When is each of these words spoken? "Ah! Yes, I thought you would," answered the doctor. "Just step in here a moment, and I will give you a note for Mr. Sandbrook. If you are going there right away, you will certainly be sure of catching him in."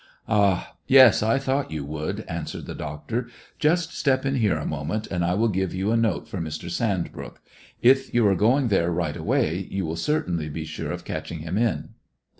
"Ah! 0.27 0.73
Yes, 0.87 1.21
I 1.21 1.37
thought 1.37 1.69
you 1.69 1.85
would," 1.85 2.21
answered 2.21 2.65
the 2.65 2.73
doctor. 2.73 3.27
"Just 3.59 3.95
step 3.95 4.25
in 4.25 4.37
here 4.37 4.57
a 4.57 4.65
moment, 4.65 5.05
and 5.11 5.23
I 5.23 5.35
will 5.35 5.47
give 5.47 5.75
you 5.75 5.91
a 5.91 5.95
note 5.95 6.27
for 6.27 6.39
Mr. 6.39 6.71
Sandbrook. 6.71 7.39
If 7.83 8.11
you 8.11 8.25
are 8.27 8.33
going 8.35 8.69
there 8.69 8.91
right 8.91 9.15
away, 9.15 9.67
you 9.69 9.85
will 9.85 9.95
certainly 9.95 10.49
be 10.49 10.65
sure 10.65 10.91
of 10.91 11.05
catching 11.05 11.41
him 11.41 11.55
in." 11.55 11.89